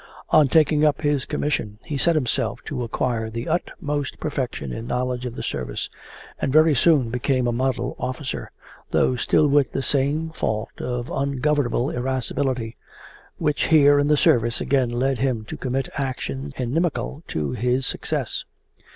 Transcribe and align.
On 0.31 0.47
taking 0.47 0.83
up 0.83 1.01
his 1.01 1.25
commission 1.27 1.77
he 1.85 1.95
set 1.95 2.15
himself 2.15 2.59
to 2.65 2.81
acquire 2.83 3.29
the 3.29 3.47
utmost 3.47 4.19
perfection 4.19 4.73
in 4.73 4.87
knowledge 4.87 5.27
of 5.27 5.35
the 5.35 5.43
service, 5.43 5.91
and 6.41 6.51
very 6.51 6.73
soon 6.73 7.11
became 7.11 7.45
a 7.45 7.51
model 7.51 7.95
officer, 7.99 8.49
though 8.89 9.15
still 9.15 9.47
with 9.47 9.73
the 9.73 9.83
same 9.83 10.31
fault 10.31 10.69
of 10.81 11.11
ungovernable 11.11 11.91
irascibility, 11.91 12.77
which 13.37 13.65
here 13.67 13.99
in 13.99 14.07
the 14.07 14.17
service 14.17 14.59
again 14.59 14.89
led 14.89 15.19
him 15.19 15.45
to 15.45 15.55
commit 15.55 15.87
actions 15.93 16.51
inimical 16.57 17.21
to 17.27 17.51
his 17.51 17.85
success. 17.85 18.43